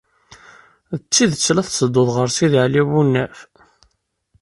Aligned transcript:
D 1.01 1.03
tidet 1.11 1.47
la 1.53 1.63
tetteddud 1.67 2.09
ɣer 2.15 2.27
Sidi 2.31 2.59
Ɛli 2.65 2.83
Bunab? 2.89 3.35